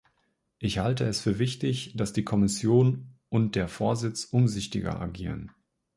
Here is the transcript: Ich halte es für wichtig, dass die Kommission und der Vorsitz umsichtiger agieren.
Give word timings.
Ich 0.57 0.79
halte 0.79 1.05
es 1.05 1.21
für 1.21 1.37
wichtig, 1.37 1.93
dass 1.95 2.11
die 2.11 2.23
Kommission 2.23 3.13
und 3.29 3.53
der 3.53 3.67
Vorsitz 3.67 4.23
umsichtiger 4.23 4.99
agieren. 4.99 5.51